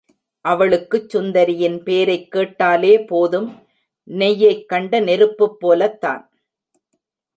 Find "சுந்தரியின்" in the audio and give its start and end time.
1.17-1.77